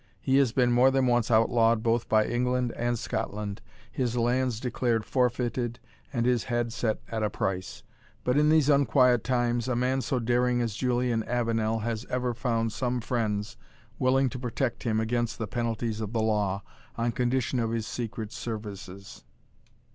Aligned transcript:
He 0.19 0.37
has 0.37 0.51
been 0.51 0.71
more 0.71 0.89
than 0.89 1.05
once 1.05 1.29
outlawed 1.29 1.83
both 1.83 2.09
by 2.09 2.25
England 2.25 2.73
and 2.75 2.97
Scotland, 2.97 3.61
his 3.91 4.17
lands 4.17 4.59
declared 4.59 5.05
forfeited, 5.05 5.79
and 6.11 6.25
his 6.25 6.45
head 6.45 6.73
set 6.73 7.03
at 7.11 7.21
a 7.21 7.29
price. 7.29 7.83
But 8.23 8.35
in 8.35 8.49
these 8.49 8.67
unquiet 8.67 9.23
times, 9.23 9.67
a 9.67 9.75
man 9.75 10.01
so 10.01 10.17
daring 10.17 10.59
as 10.59 10.73
Julian 10.73 11.21
Avenel 11.25 11.81
has 11.81 12.05
ever 12.09 12.33
found 12.33 12.71
some 12.71 12.99
friends 12.99 13.57
willing 13.99 14.27
to 14.29 14.39
protect 14.39 14.81
him 14.81 14.99
against 14.99 15.37
the 15.37 15.45
penalties 15.45 16.01
of 16.01 16.13
the 16.13 16.23
law, 16.23 16.63
on 16.97 17.11
condition 17.11 17.59
of 17.59 17.69
his 17.69 17.85
secret 17.85 18.31
services." 18.31 19.23